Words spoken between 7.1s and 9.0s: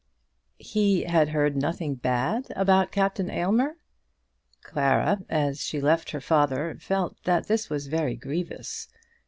that this was very grievous.